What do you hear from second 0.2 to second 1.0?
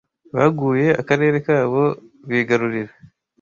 Baguye